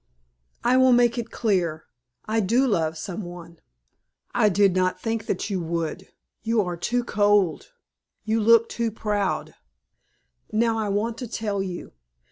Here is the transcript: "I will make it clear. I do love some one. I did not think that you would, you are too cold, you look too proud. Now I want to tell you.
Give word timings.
"I 0.63 0.77
will 0.77 0.93
make 0.93 1.19
it 1.19 1.29
clear. 1.29 1.85
I 2.25 2.39
do 2.39 2.65
love 2.65 2.97
some 2.97 3.21
one. 3.21 3.59
I 4.33 4.49
did 4.49 4.75
not 4.75 4.99
think 4.99 5.27
that 5.27 5.51
you 5.51 5.61
would, 5.61 6.07
you 6.41 6.59
are 6.63 6.75
too 6.75 7.03
cold, 7.03 7.71
you 8.23 8.41
look 8.41 8.67
too 8.67 8.89
proud. 8.89 9.53
Now 10.51 10.79
I 10.79 10.89
want 10.89 11.19
to 11.19 11.27
tell 11.27 11.61
you. 11.61 11.93